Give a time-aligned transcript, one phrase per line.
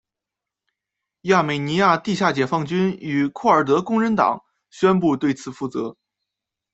[1.29, 5.95] 亚美尼亚地下解放军与库尔德工人党宣布对此负责。